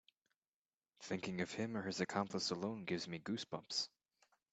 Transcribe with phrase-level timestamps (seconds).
[1.01, 3.87] Thinking of him or his accomplice alone gives me goose bumps.